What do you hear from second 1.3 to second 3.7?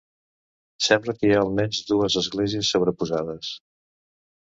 ha almenys dues esglésies sobreposades.